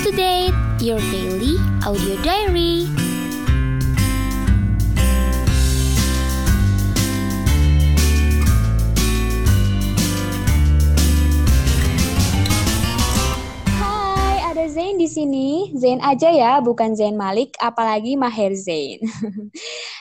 [0.00, 2.88] to Date, your daily audio diary.
[13.76, 15.76] Hai, ada Zain di sini.
[15.76, 19.04] Zain aja ya, bukan Zain Malik, apalagi Maher Zain.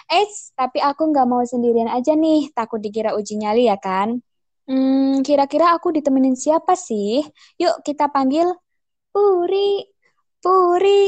[0.07, 4.23] Eits, tapi aku nggak mau sendirian aja nih, takut dikira uji nyali ya kan?
[4.63, 7.19] Hmm, kira-kira aku ditemenin siapa sih?
[7.59, 8.47] Yuk kita panggil
[9.13, 9.69] Puri,
[10.43, 11.01] Puri,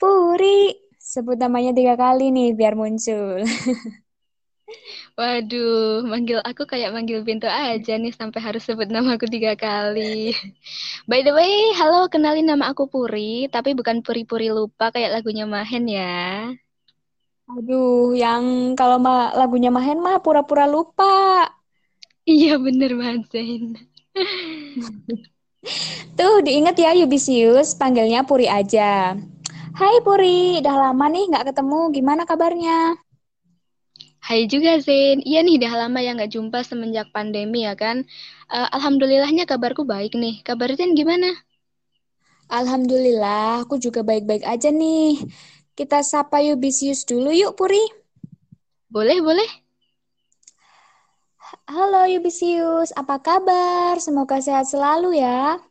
[0.00, 0.58] Puri.
[1.10, 3.42] Sebut namanya tiga kali nih biar muncul.
[5.18, 10.32] Waduh, manggil aku kayak manggil pintu aja nih sampai harus sebut nama aku tiga kali.
[11.10, 15.84] By the way, halo, kenalin nama aku Puri, tapi bukan Puri-Puri lupa kayak lagunya Mahen
[15.88, 16.52] ya.
[17.52, 18.44] Aduh, yang
[18.78, 21.04] kalau ma lagunya Mahen mah pura-pura lupa.
[22.32, 23.64] Iya bener banget, Zain.
[26.16, 29.14] Tuh, diinget ya Yubisius, panggilnya Puri aja.
[29.76, 32.96] Hai Puri, udah lama nih nggak ketemu, gimana kabarnya?
[34.26, 35.22] Hai juga, Zain.
[35.22, 38.02] Iya nih, udah lama ya nggak jumpa semenjak pandemi ya kan.
[38.50, 40.40] Uh, Alhamdulillahnya kabarku baik nih.
[40.42, 41.28] Kabar Zain gimana?
[42.46, 45.18] Alhamdulillah, aku juga baik-baik aja nih.
[45.76, 47.82] Kita sapa Yubisius dulu yuk, Puri.
[48.88, 49.65] Boleh, boleh.
[51.46, 54.02] Halo Yubisius, apa kabar?
[54.02, 55.62] Semoga sehat selalu ya.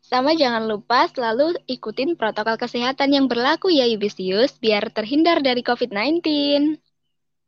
[0.00, 6.80] Sama jangan lupa selalu ikutin protokol kesehatan yang berlaku ya Yubisius, biar terhindar dari COVID-19.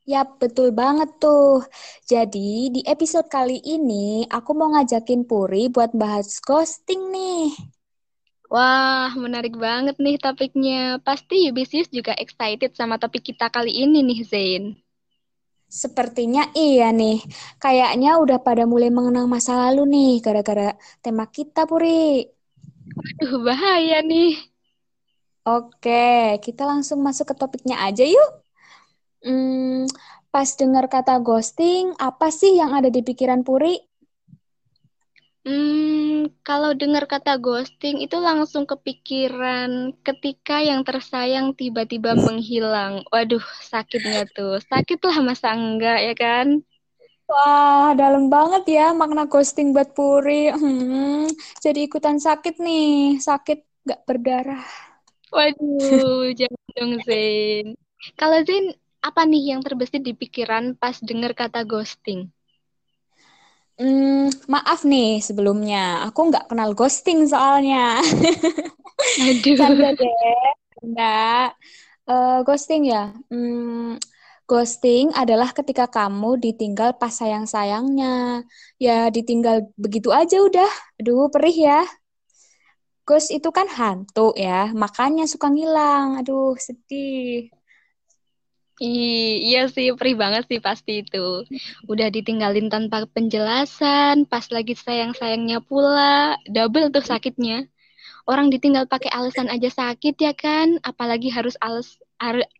[0.05, 1.65] Yap, betul banget tuh.
[2.05, 7.57] Jadi, di episode kali ini aku mau ngajakin Puri buat bahas ghosting nih.
[8.53, 11.01] Wah, menarik banget nih topiknya.
[11.01, 14.86] Pasti Yubisius juga excited sama topik kita kali ini nih, Zain.
[15.83, 17.15] Sepertinya iya nih.
[17.63, 20.63] Kayaknya udah pada mulai mengenang masa lalu nih, gara-gara
[21.05, 21.89] tema kita, Puri.
[22.99, 24.31] Waduh, bahaya nih.
[25.47, 25.91] Oke,
[26.45, 28.31] kita langsung masuk ke topiknya aja yuk.
[29.25, 29.85] Hmm,
[30.33, 33.75] pas dengar kata ghosting, apa sih yang ada di pikiran Puri?
[35.47, 39.71] Hmm, kalau dengar kata ghosting itu langsung kepikiran
[40.07, 42.95] ketika yang tersayang tiba-tiba menghilang.
[43.13, 44.53] Waduh, sakit nggak tuh?
[44.71, 46.47] Sakit lah masa enggak ya kan?
[47.31, 50.33] Wah, dalam banget ya makna ghosting buat Puri.
[50.55, 51.27] Hmm,
[51.65, 54.63] jadi ikutan sakit nih, sakit nggak berdarah.
[55.35, 57.67] Waduh, jangan dong Zain.
[58.21, 58.67] Kalau Zain,
[59.09, 62.21] apa nih yang terbesit di pikiran pas dengar kata ghosting?
[63.77, 68.01] Hmm, maaf nih sebelumnya, aku nggak kenal ghosting soalnya.
[69.29, 69.57] Aduh.
[69.61, 70.13] Canda deh,
[70.81, 71.49] enggak.
[72.09, 73.13] Uh, ghosting ya.
[73.29, 74.01] Hmm,
[74.49, 78.49] ghosting adalah ketika kamu ditinggal pas sayang-sayangnya.
[78.81, 80.71] Ya ditinggal begitu aja udah.
[80.97, 81.81] Aduh, perih ya.
[83.07, 86.19] Ghost itu kan hantu ya, makanya suka ngilang.
[86.19, 87.53] Aduh, sedih.
[88.81, 91.45] Iya sih, perih banget sih pasti itu.
[91.89, 97.65] Udah ditinggalin tanpa penjelasan, pas lagi sayang-sayangnya pula, double tuh sakitnya.
[98.27, 101.97] Orang ditinggal pakai alasan aja sakit ya kan, apalagi harus alas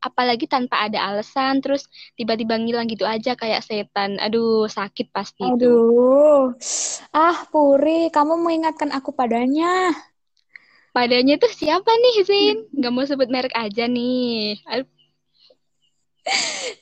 [0.05, 4.21] apalagi tanpa ada alasan terus tiba-tiba ngilang gitu aja kayak setan.
[4.23, 5.57] Aduh, sakit pasti itu.
[5.57, 6.55] Aduh.
[7.11, 9.91] Ah, Puri, kamu mengingatkan aku padanya.
[10.97, 12.57] Padanya tuh siapa nih, Zin?
[12.73, 14.61] Gak mau sebut merek aja nih.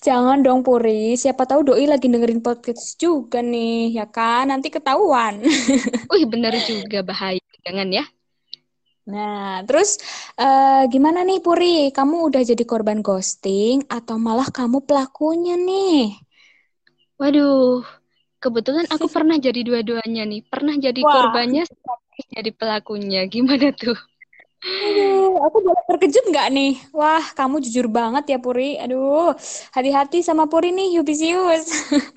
[0.04, 4.48] Jangan dong Puri, siapa tahu Doi lagi dengerin podcast juga nih, ya kan?
[4.48, 5.40] Nanti ketahuan.
[6.12, 7.40] Wih, bener juga bahaya.
[7.64, 8.04] Jangan ya.
[9.04, 10.00] Nah, terus
[10.40, 11.92] uh, gimana nih Puri?
[11.92, 16.16] Kamu udah jadi korban ghosting atau malah kamu pelakunya nih?
[17.20, 17.84] Waduh,
[18.40, 20.40] kebetulan aku pernah jadi dua-duanya nih.
[20.48, 21.12] Pernah jadi Wah.
[21.12, 21.64] korbannya,
[22.32, 23.28] jadi pelakunya.
[23.28, 23.96] Gimana tuh?
[25.34, 26.72] Aduh, aku boleh terkejut nggak nih?
[26.94, 28.78] Wah, kamu jujur banget ya Puri.
[28.78, 29.34] Aduh,
[29.74, 31.66] hati-hati sama Puri nih, Yubisius.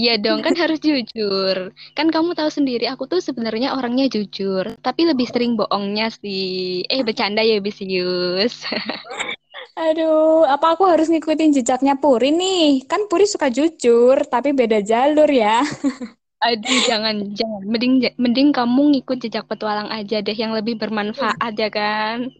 [0.00, 1.56] Iya dong, kan harus jujur.
[1.96, 6.82] Kan kamu tahu sendiri, aku tuh sebenarnya orangnya jujur, tapi lebih sering bohongnya sih.
[6.90, 8.54] Eh, bercanda ya, Bisius.
[9.80, 12.84] Aduh, apa aku harus ngikutin jejaknya Puri nih?
[12.90, 15.62] Kan Puri suka jujur, tapi beda jalur ya.
[16.40, 17.62] Aduh, jangan, jangan.
[17.68, 22.32] Mending, mending kamu ngikut jejak petualang aja deh, yang lebih bermanfaat ya kan?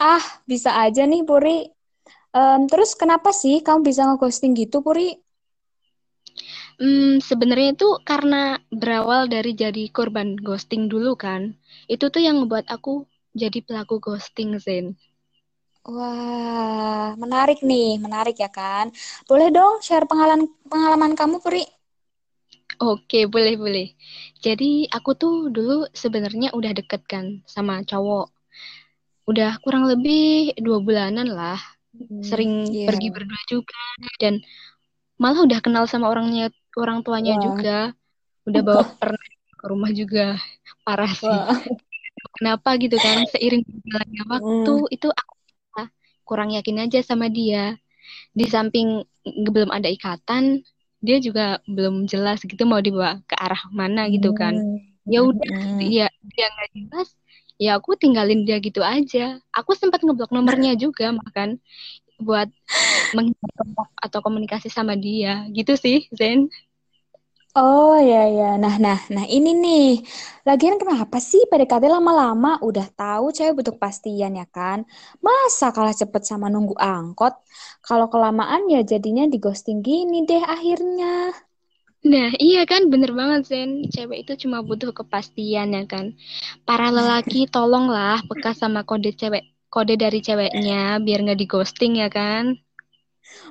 [0.00, 1.68] Ah, bisa aja nih Puri.
[2.32, 5.16] Um, terus kenapa sih kamu bisa ngeghosting gitu, Puri?
[6.80, 11.42] Hmm, sebenarnya itu karena berawal dari jadi korban ghosting dulu kan.
[11.92, 13.04] Itu tuh yang membuat aku
[13.34, 14.86] jadi pelaku ghosting, Zen.
[15.94, 18.86] Wah, menarik nih, menarik ya kan.
[19.28, 21.62] Boleh dong share pengalaman pengalaman kamu, Puri?
[22.82, 23.86] Oke, boleh boleh.
[24.44, 24.64] Jadi
[24.96, 25.72] aku tuh dulu
[26.02, 28.26] sebenarnya udah deket kan sama cowok.
[29.30, 31.58] Udah kurang lebih dua bulanan lah.
[31.92, 32.86] Hmm, Sering iya.
[32.86, 33.78] pergi berdua juga
[34.22, 34.34] dan
[35.22, 36.44] malah udah kenal sama orangnya
[36.82, 37.44] orang tuanya Wah.
[37.46, 37.94] juga.
[38.48, 39.24] Udah bawa pernah
[39.60, 40.22] ke rumah juga.
[40.86, 41.40] Parah sih.
[41.44, 41.62] Wah.
[42.36, 43.18] Kenapa gitu kan?
[43.32, 44.84] Seiring berjalannya waktu Hmm.
[44.96, 45.34] itu aku
[46.28, 47.74] kurang yakin aja sama dia.
[48.38, 48.88] Di samping
[49.54, 50.44] belum ada ikatan,
[51.06, 51.42] dia juga
[51.74, 54.54] belum jelas gitu mau dibawa ke arah mana gitu kan.
[54.56, 54.76] Hmm.
[55.12, 55.78] Ya udah, Hmm.
[55.80, 57.08] dia dia nggak jelas,
[57.62, 59.18] ya aku tinggalin dia gitu aja.
[59.58, 61.48] Aku sempat ngeblok nomornya juga makan
[62.26, 62.48] buat
[63.16, 65.46] menghindar kontak atau komunikasi sama dia.
[65.56, 66.50] Gitu sih, Zen.
[67.60, 68.44] Oh ya ya.
[68.62, 69.84] Nah nah nah ini nih.
[70.48, 74.78] Lagian kenapa sih PDKT lama-lama udah tahu cewek butuh kepastian ya kan?
[75.26, 77.34] Masa kalah cepet sama nunggu angkot?
[77.86, 81.06] Kalau kelamaan ya jadinya di ghosting gini deh akhirnya.
[82.12, 83.70] Nah, iya kan, bener banget, Zen.
[83.94, 86.06] Cewek itu cuma butuh kepastian ya kan.
[86.66, 89.42] Para lelaki tolonglah peka sama kode cewek,
[89.74, 90.74] kode dari ceweknya
[91.06, 92.44] biar nggak di ghosting ya kan.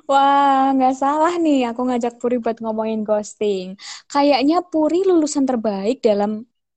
[0.09, 3.65] Wah, nggak salah nih aku ngajak Puri buat ngomongin ghosting.
[4.11, 6.31] Kayaknya Puri lulusan terbaik dalam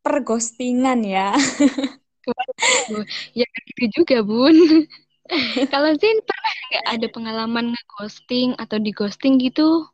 [0.05, 1.21] perghostingan ya.
[3.39, 4.57] Ya gitu juga, Bun.
[5.73, 9.87] Kalau Zen pernah nggak ada pengalaman nge-ghosting atau di ghosting gitu?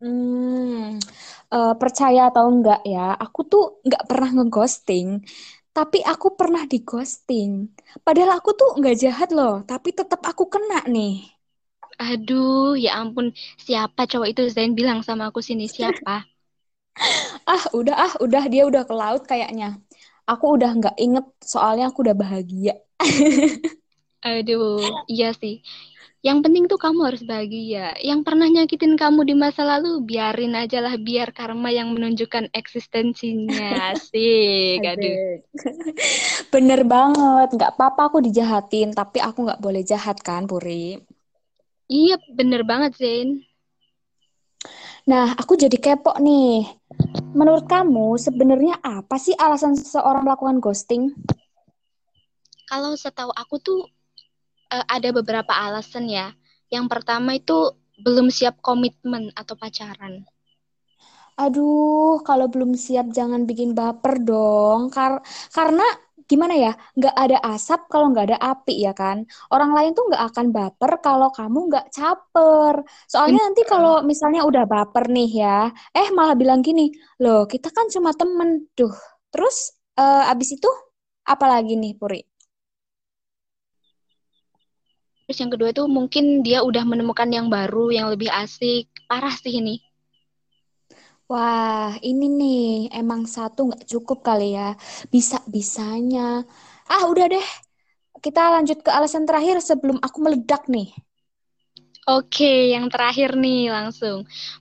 [0.00, 1.00] Hmm,
[1.54, 5.08] eh, percaya atau enggak ya, aku tuh nggak pernah ngeghosting,
[5.76, 7.52] tapi aku pernah di ghosting.
[8.04, 11.35] Padahal aku tuh nggak jahat loh, tapi tetap aku kena nih.
[12.04, 13.26] Aduh, ya ampun.
[13.66, 16.12] Siapa cowok itu Zen bilang sama aku sini siapa?
[17.46, 19.66] Ah, udah ah, udah dia udah ke laut kayaknya.
[20.26, 22.72] Aku udah nggak inget, soalnya aku udah bahagia.
[24.30, 25.54] Aduh, iya sih.
[26.26, 27.80] Yang penting tuh kamu harus bahagia.
[28.08, 33.64] Yang pernah nyakitin kamu di masa lalu, biarin aja lah, biar karma yang menunjukkan eksistensinya.
[33.92, 35.18] Asik, aduh.
[36.52, 40.98] Bener banget, nggak apa-apa aku dijahatin, tapi aku nggak boleh jahat kan, Puri.
[41.86, 43.46] Iya, bener banget, Zain.
[45.06, 46.66] Nah, aku jadi kepo nih.
[47.38, 51.14] Menurut kamu, sebenarnya apa sih alasan seseorang melakukan ghosting?
[52.66, 53.80] Kalau setahu aku tuh
[54.74, 56.34] eh, ada beberapa alasan ya.
[56.74, 57.70] Yang pertama itu
[58.02, 60.26] belum siap komitmen atau pacaran.
[61.36, 64.88] Aduh, kalau belum siap jangan bikin baper dong.
[64.88, 65.20] Kar
[65.52, 65.84] karena
[66.30, 69.22] gimana ya, nggak ada asap kalau nggak ada api ya kan.
[69.54, 72.74] Orang lain tuh nggak akan baper kalau kamu nggak caper.
[73.06, 75.58] Soalnya nanti kalau misalnya udah baper nih ya,
[75.94, 76.90] eh malah bilang gini,
[77.22, 78.66] loh kita kan cuma temen.
[78.74, 78.96] Duh,
[79.32, 80.70] terus eh, abis itu
[81.26, 82.20] apa lagi nih Puri?
[85.26, 88.86] Terus yang kedua itu mungkin dia udah menemukan yang baru, yang lebih asik.
[89.10, 89.85] Parah sih ini.
[91.32, 92.58] Wah, ini nih
[93.00, 94.62] emang satu nggak cukup kali ya.
[95.14, 96.20] Bisa-bisanya.
[96.92, 97.46] Ah, udah deh.
[98.24, 100.88] Kita lanjut ke alasan terakhir sebelum aku meledak nih.
[102.18, 104.18] Oke, yang terakhir nih langsung.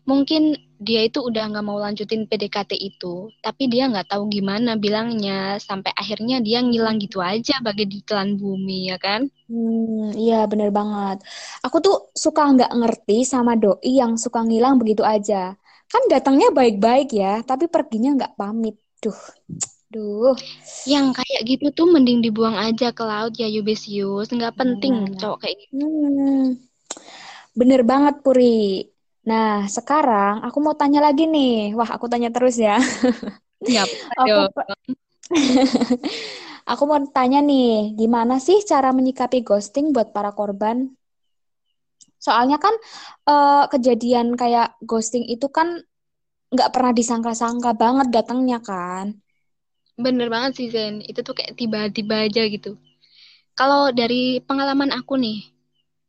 [0.09, 0.41] Mungkin
[0.87, 3.15] dia itu udah nggak mau lanjutin PDKT itu,
[3.45, 8.89] tapi dia nggak tahu gimana bilangnya, sampai akhirnya dia ngilang gitu aja bagai ditelan bumi,
[8.91, 9.21] ya kan?
[9.49, 11.17] Hmm, iya bener banget.
[11.65, 15.53] Aku tuh suka nggak ngerti sama doi yang suka ngilang begitu aja.
[15.91, 18.75] Kan datangnya baik-baik ya, tapi perginya nggak pamit.
[19.03, 19.21] Duh,
[19.93, 20.35] duh.
[20.85, 25.17] Yang kayak gitu tuh mending dibuang aja ke laut ya Yubesius, nggak penting Nah.
[25.17, 25.73] cowok kayak gitu.
[25.77, 26.57] Hmm,
[27.59, 28.85] bener banget Puri.
[29.25, 31.73] Nah, sekarang aku mau tanya lagi nih.
[31.77, 32.77] Wah, aku tanya terus ya.
[33.65, 33.85] Nggak
[34.21, 34.41] Aku
[36.71, 40.77] Aku mau tanya nih, gimana sih cara menyikapi ghosting buat para korban?
[42.25, 42.73] Soalnya kan
[43.31, 45.67] eh, kejadian kayak ghosting itu kan
[46.53, 49.05] nggak pernah disangka-sangka banget datangnya kan.
[50.05, 52.71] Bener banget sih Zen, itu tuh kayak tiba-tiba aja gitu.
[53.59, 55.39] Kalau dari pengalaman aku nih,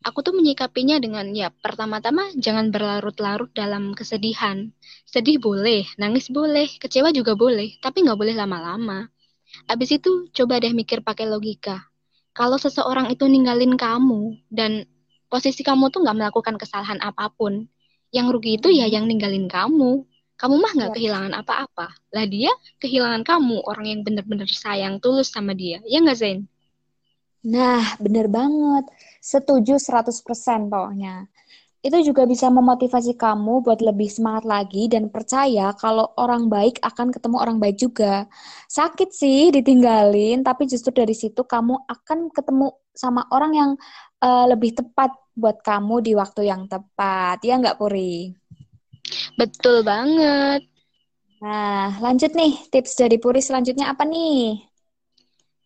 [0.06, 4.70] aku tuh menyikapinya dengan ya pertama-tama jangan berlarut-larut dalam kesedihan.
[5.06, 9.06] Sedih boleh, nangis boleh, kecewa juga boleh, tapi nggak boleh lama-lama.
[9.70, 11.87] Abis itu coba deh mikir pakai logika.
[12.37, 14.85] Kalau seseorang itu ninggalin kamu dan
[15.37, 17.69] posisi kamu tuh nggak melakukan kesalahan apa pun,
[18.09, 20.09] yang rugi itu ya yang ninggalin kamu.
[20.37, 20.97] Kamu mah nggak Yap.
[20.97, 21.93] kehilangan apa-apa.
[22.12, 22.49] Lah dia
[22.81, 25.85] kehilangan kamu, orang yang bener-bener sayang tulus sama dia.
[25.85, 26.49] Ya nggak Zain?
[27.45, 28.88] Nah, bener banget.
[29.21, 31.28] Setuju 100% pokoknya.
[31.81, 37.14] Itu juga bisa memotivasi kamu buat lebih semangat lagi dan percaya kalau orang baik akan
[37.14, 38.26] ketemu orang baik juga.
[38.66, 43.71] Sakit sih ditinggalin, tapi justru dari situ kamu akan ketemu sama orang yang
[44.25, 47.45] eh, lebih tepat buat kamu di waktu yang tepat.
[47.45, 48.33] Ya nggak, Puri?
[49.38, 50.64] Betul banget.
[51.45, 52.57] Nah, lanjut nih.
[52.73, 54.64] Tips dari Puri selanjutnya apa nih?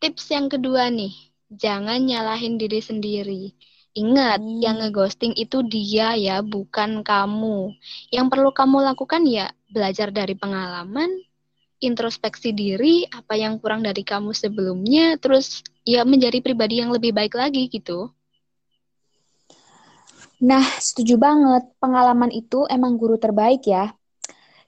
[0.00, 1.12] Tips yang kedua nih,
[1.52, 3.52] jangan nyalahin diri sendiri.
[3.92, 4.58] Ingat, Hmm.
[4.64, 7.74] yang ngeghosting itu dia ya, bukan kamu.
[8.08, 11.10] Yang perlu kamu lakukan ya belajar dari pengalaman,
[11.84, 17.34] introspeksi diri, apa yang kurang dari kamu sebelumnya, terus ya menjadi pribadi yang lebih baik
[17.36, 18.08] lagi gitu.
[20.40, 21.68] Nah, setuju banget.
[21.76, 23.92] Pengalaman itu emang guru terbaik ya.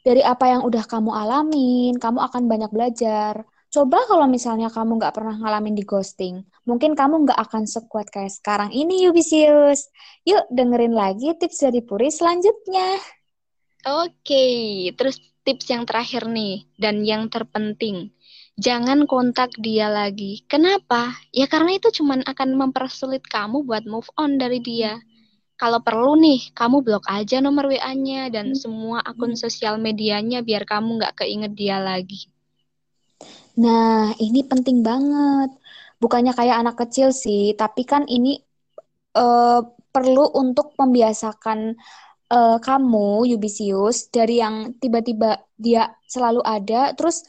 [0.03, 3.47] Dari apa yang udah kamu alamin, kamu akan banyak belajar.
[3.73, 8.29] Coba kalau misalnya kamu nggak pernah ngalamin di ghosting, mungkin kamu nggak akan sekuat kayak
[8.29, 9.89] sekarang ini, Yubisius.
[10.29, 13.01] Yuk, dengerin lagi tips dari Puri selanjutnya.
[13.89, 14.45] Oke,
[14.93, 18.13] terus tips yang terakhir nih, dan yang terpenting.
[18.61, 20.45] Jangan kontak dia lagi.
[20.45, 21.17] Kenapa?
[21.33, 25.01] Ya karena itu cuman akan mempersulit kamu buat move on dari dia.
[25.63, 30.99] Kalau perlu nih, kamu blok aja nomor WA-nya dan semua akun sosial medianya biar kamu
[30.99, 32.27] nggak keinget dia lagi.
[33.63, 35.55] Nah, ini penting banget.
[36.03, 38.43] Bukannya kayak anak kecil sih, tapi kan ini
[39.15, 39.61] eh,
[39.95, 41.79] perlu untuk membiasakan
[42.35, 47.23] eh, kamu, Yubisius, dari yang tiba-tiba dia selalu ada, terus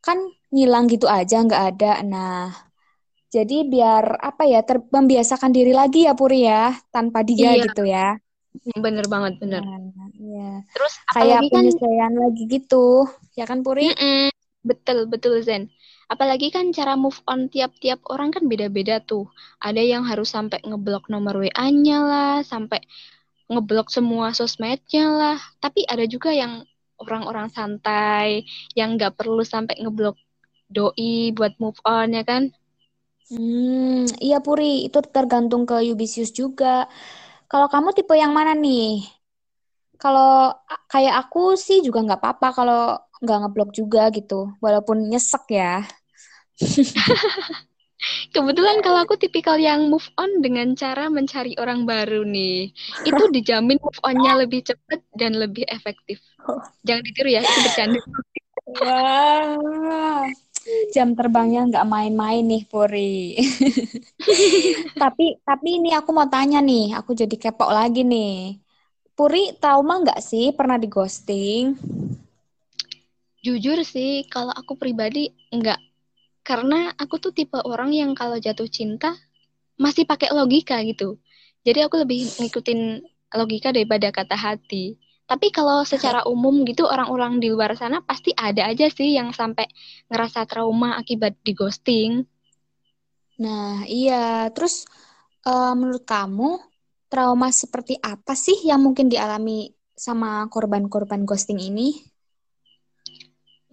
[0.00, 0.16] kan
[0.54, 1.92] ngilang gitu aja, nggak ada.
[2.00, 2.48] Nah,
[3.36, 6.62] jadi biar apa ya, ter membiasakan diri lagi ya, Puri ya,
[6.94, 7.64] tanpa dia Iya.
[7.66, 8.04] gitu ya.
[8.84, 9.62] Bener banget, bener.
[9.66, 10.48] Nah, iya.
[10.74, 12.76] Terus Kayak kan, penyesuaian lagi gitu,
[13.38, 13.82] ya kan, Puri?
[13.90, 14.30] Mm-mm,
[14.70, 15.62] betul, betul Zen.
[16.12, 19.24] Apalagi kan cara move on tiap-tiap orang kan beda-beda tuh.
[19.66, 22.80] Ada yang harus sampai ngeblok nomor WA-nya lah, sampai
[23.52, 25.38] ngeblok semua sosmednya lah.
[25.64, 26.64] Tapi ada juga yang
[27.02, 28.46] orang-orang santai,
[28.78, 30.16] yang nggak perlu sampai ngeblok
[30.70, 32.42] doi buat move on ya kan?
[33.30, 36.66] Hmm, iya Puri, itu tergantung ke Yubisius juga.
[37.50, 38.84] Kalau kamu tipe yang mana nih?
[40.02, 40.52] Kalau
[40.92, 42.80] kayak aku sih juga nggak apa-apa kalau
[43.22, 45.70] nggak ngeblok juga gitu, walaupun nyesek ya.
[48.34, 52.72] Kebetulan kalau aku tipikal yang move on dengan cara mencari orang baru nih.
[53.04, 56.20] Itu dijamin move on-nya lebih cepat dan lebih efektif.
[56.84, 57.98] Jangan ditiru ya, itu bercanda.
[58.66, 60.26] Wah,
[60.94, 63.36] jam terbangnya nggak main-main nih Puri.
[65.02, 68.56] Tapi tapi ini aku mau tanya nih, aku jadi kepo lagi nih.
[69.14, 71.76] Puri trauma nggak sih pernah di ghosting?
[73.44, 75.78] Jujur sih, kalau aku pribadi enggak.
[76.40, 79.12] Karena aku tuh tipe orang yang kalau jatuh cinta
[79.76, 81.20] masih pakai logika gitu.
[81.64, 83.04] Jadi aku lebih ngikutin
[83.36, 84.96] logika daripada kata hati.
[85.24, 89.66] Tapi kalau secara umum gitu orang-orang di luar sana pasti ada aja sih yang sampai
[90.12, 92.12] ngerasa trauma akibat di ghosting.
[93.40, 94.48] Nah, iya.
[94.54, 94.84] Terus
[95.46, 96.60] eh, menurut kamu
[97.12, 101.88] trauma seperti apa sih yang mungkin dialami sama korban-korban ghosting ini?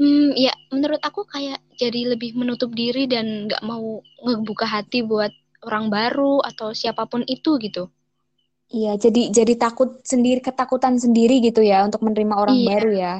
[0.02, 5.30] Hmm, ya menurut aku kayak jadi lebih menutup diri dan nggak mau ngebuka hati buat
[5.62, 7.86] orang baru atau siapa pun itu gitu.
[8.78, 13.14] Iya, jadi jadi takut sendiri, ketakutan sendiri gitu ya untuk menerima orang Iya, baru ya.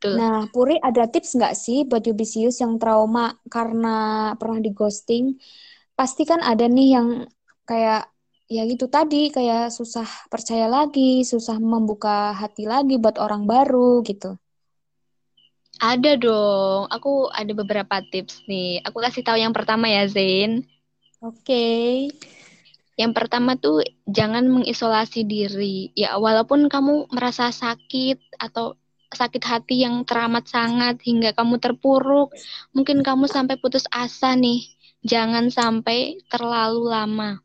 [0.00, 0.18] betul.
[0.18, 3.24] Nah, Puri ada tips nggak sih buat Yubisius yang trauma
[3.54, 3.88] karena
[4.40, 5.24] pernah di ghosting?
[5.98, 7.08] Pasti kan ada nih yang
[7.68, 8.00] kayak
[8.54, 14.36] ya gitu tadi, kayak susah percaya lagi, susah membuka hati lagi buat orang baru gitu.
[15.92, 16.82] Ada dong.
[16.96, 18.68] Aku ada beberapa tips nih.
[18.86, 20.52] Aku kasih tahu yang pertama ya, Zain.
[21.20, 21.60] Oke.
[23.02, 25.90] Yang pertama tuh jangan mengisolasi diri.
[25.98, 28.78] Ya, walaupun kamu merasa sakit atau
[29.10, 32.30] sakit hati yang teramat sangat hingga kamu terpuruk,
[32.70, 34.62] mungkin kamu sampai putus asa nih.
[35.02, 37.42] Jangan sampai terlalu lama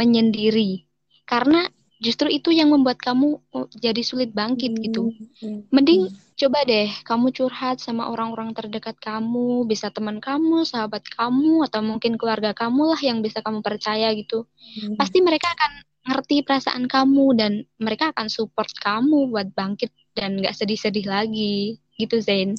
[0.00, 0.88] menyendiri.
[1.28, 1.68] Karena
[2.00, 5.12] justru itu yang membuat kamu uh, jadi sulit bangkit gitu.
[5.44, 11.06] Hmm, Mending hmm, coba deh kamu curhat sama orang-orang terdekat kamu, bisa teman kamu, sahabat
[11.06, 14.42] kamu, atau mungkin keluarga kamu lah yang bisa kamu percaya gitu.
[14.82, 14.98] hmm.
[14.98, 15.72] Pasti mereka akan
[16.02, 21.78] ngerti perasaan kamu dan mereka akan support kamu buat bangkit dan nggak sedih-sedih lagi.
[21.94, 22.58] Gitu, Zain.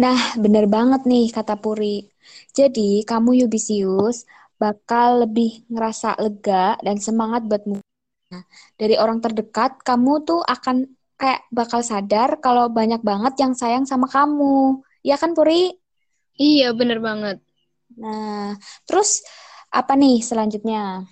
[0.00, 2.08] Nah, bener banget nih kata Puri.
[2.56, 4.24] Jadi, kamu Yubisius
[4.56, 7.84] bakal lebih ngerasa lega dan semangat buat move.
[8.32, 8.48] Nah,
[8.80, 10.88] dari orang terdekat, kamu tuh akan
[11.22, 14.82] kayak bakal sadar kalau banyak banget yang sayang sama kamu.
[15.06, 15.70] Ya kan, Puri?
[16.34, 17.38] Iya, bener banget.
[17.94, 18.58] Nah,
[18.90, 19.22] terus
[19.70, 21.06] apa nih selanjutnya?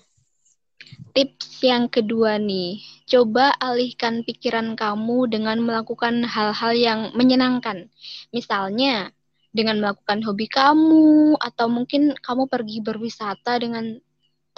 [1.14, 7.86] Tips yang kedua nih, coba alihkan pikiran kamu dengan melakukan hal-hal yang menyenangkan.
[8.34, 9.14] Misalnya,
[9.54, 13.94] dengan melakukan hobi kamu, atau mungkin kamu pergi berwisata dengan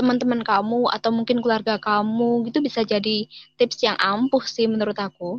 [0.02, 5.38] teman-teman kamu, atau mungkin keluarga kamu, gitu bisa jadi tips yang ampuh sih menurut aku.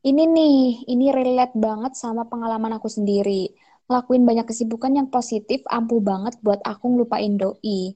[0.00, 3.52] Ini nih, ini relate banget sama pengalaman aku sendiri.
[3.90, 7.92] Ngelakuin banyak kesibukan yang positif ampuh banget buat aku ngelupain doi.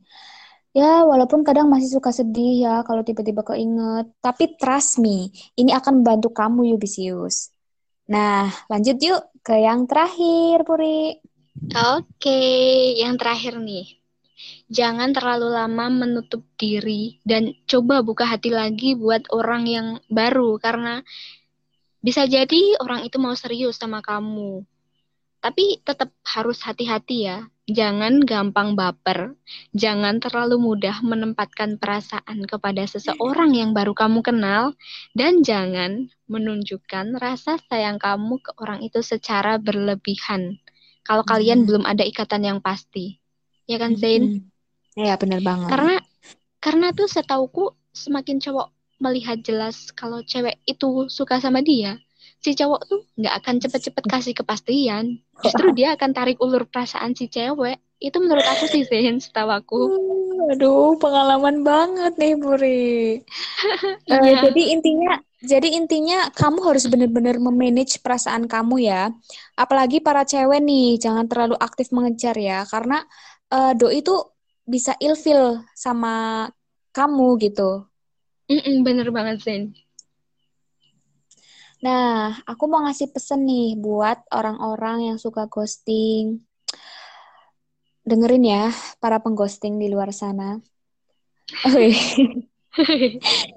[0.77, 4.13] Ya, walaupun kadang masih suka sedih ya kalau tiba-tiba keinget.
[4.21, 7.53] Tapi trust me, ini akan membantu kamu Yubisius.
[8.11, 11.17] Nah, lanjut yuk ke yang terakhir, Puri.
[11.71, 12.43] Oke,
[12.99, 14.02] yang terakhir nih.
[14.73, 21.05] Jangan terlalu lama menutup diri dan coba buka hati lagi buat orang yang baru karena
[22.01, 24.65] bisa jadi orang itu mau serius sama kamu.
[25.43, 27.45] Tapi tetap harus hati-hati ya.
[27.67, 29.35] Jangan gampang baper.
[29.75, 34.75] Jangan terlalu mudah menempatkan perasaan kepada seseorang yang baru kamu kenal.
[35.19, 40.63] Dan jangan menunjukkan rasa sayang kamu ke orang itu secara berlebihan.
[41.03, 41.67] Kalau kalian Hmm.
[41.67, 43.19] belum ada ikatan yang pasti.
[43.67, 44.52] Ya kan, Zain?
[44.97, 45.69] Iya, bener banget.
[45.73, 45.97] Karena
[46.63, 48.69] karena tuh setauku semakin cowok
[49.03, 51.99] melihat jelas kalau cewek itu suka sama dia,
[52.39, 55.19] si cowok tuh nggak akan cepet-cepet kasih kepastian.
[55.43, 57.81] Justru dia akan tarik ulur perasaan si cewek.
[58.03, 59.79] Itu menurut aku sih Zain, setahu aku.
[59.95, 62.83] Uh, Aduh, pengalaman banget nih, Puri.
[64.11, 64.51] Eh, Iya.
[64.51, 69.15] jadi intinya, jadi intinya kamu harus benar-benar memanage perasaan kamu ya.
[69.55, 73.07] Apalagi para cewek nih, jangan terlalu aktif mengejar ya, karena
[73.55, 74.15] eh, doi itu
[74.63, 76.47] bisa ilfil sama
[76.95, 77.87] kamu gitu.
[78.47, 79.63] Mm-mm, bener banget Zain.
[81.83, 86.47] Nah, aku mau ngasih pesen nih buat orang-orang yang suka ghosting.
[88.07, 88.65] Dengerin ya,
[89.03, 90.63] para pengghosting di luar sana.
[91.67, 91.91] Oke.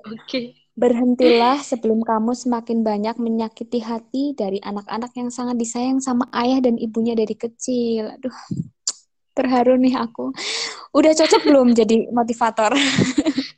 [0.10, 0.40] Oke.
[0.76, 6.76] Berhentilah sebelum kamu semakin banyak menyakiti hati dari anak-anak yang sangat disayang sama ayah dan
[6.76, 8.12] ibunya dari kecil.
[8.12, 8.36] Aduh,
[9.36, 10.32] terharu nih aku.
[10.96, 12.72] Udah cocok belum jadi motivator?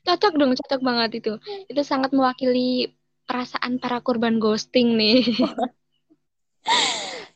[0.07, 1.33] Cocok dong, cocok banget itu.
[1.67, 2.95] Itu sangat mewakili
[3.27, 5.27] perasaan para korban ghosting nih.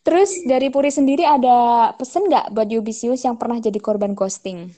[0.08, 4.72] Terus dari Puri sendiri ada pesen nggak buat Yubisius yang pernah jadi korban ghosting?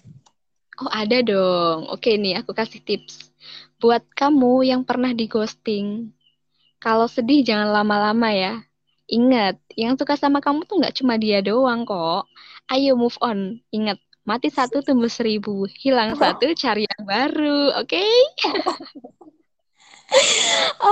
[0.81, 1.85] Oh, ada dong.
[1.93, 3.29] Oke nih, aku kasih tips.
[3.77, 6.09] Buat kamu yang pernah di ghosting,
[6.81, 8.53] kalau sedih jangan lama-lama ya.
[9.05, 12.25] Ingat, yang suka sama kamu tuh nggak cuma dia doang kok.
[12.71, 13.59] Ayo move on.
[13.73, 15.67] Ingat, mati satu tumbuh seribu.
[15.81, 18.05] Hilang satu cari yang baru, oke?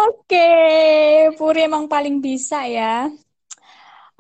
[0.08, 0.50] Oke,
[1.38, 3.06] Puri emang paling bisa ya.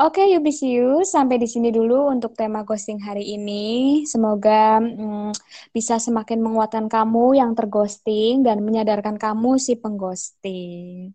[0.02, 4.02] Oke, Yubisius, sampai di sini dulu untuk tema ghosting hari ini.
[4.10, 5.34] Semoga mm,
[5.74, 11.14] bisa semakin menguatkan kamu yang terghosting dan menyadarkan kamu si pengghosting.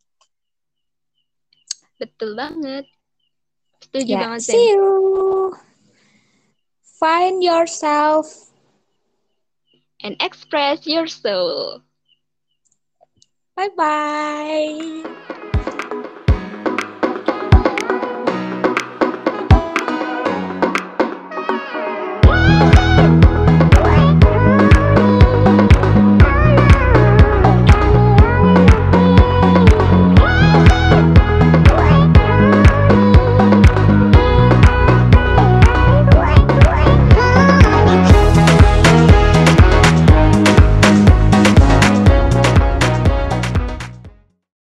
[1.98, 2.86] Betul banget.
[3.82, 4.86] Setuju Ya, banget, see you.
[6.98, 8.50] Find yourself.
[10.02, 11.82] And express your soul.
[13.56, 15.34] Bye-bye.